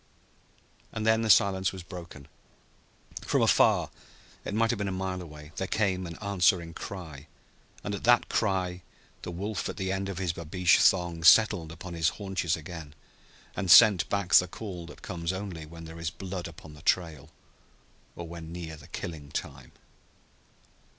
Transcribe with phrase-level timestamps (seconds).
[0.91, 2.27] And then the silence was broken.
[3.21, 3.91] From afar
[4.43, 7.27] it might have been a mile away there came an answering cry;
[7.83, 8.81] and at that cry
[9.21, 12.95] the wolf at the end of his babeesh thong settled upon his haunches again
[13.55, 17.29] and sent back the call that comes only when there is blood upon the trail
[18.15, 19.71] or when near the killing time.